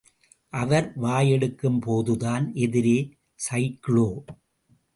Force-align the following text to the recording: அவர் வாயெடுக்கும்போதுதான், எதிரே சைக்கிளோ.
அவர் 0.53 0.87
வாயெடுக்கும்போதுதான், 1.01 2.45
எதிரே 2.53 2.97
சைக்கிளோ. 3.49 4.09